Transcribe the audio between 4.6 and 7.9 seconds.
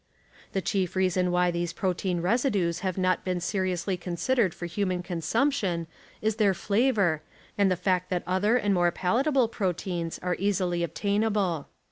human consumjition is their flavor, and the